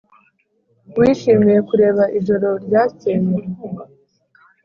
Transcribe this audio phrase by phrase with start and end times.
[0.97, 3.21] wishimiye kureba ijoro ryakeye?